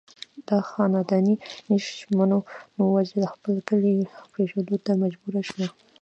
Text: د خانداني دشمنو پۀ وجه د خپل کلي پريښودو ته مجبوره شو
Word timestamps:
د 0.47 0.49
خانداني 0.69 1.35
دشمنو 1.69 2.37
پۀ 2.75 2.83
وجه 2.93 3.13
د 3.19 3.23
خپل 3.33 3.55
کلي 3.69 3.93
پريښودو 4.33 4.75
ته 4.85 4.91
مجبوره 5.03 5.41
شو 5.49 5.65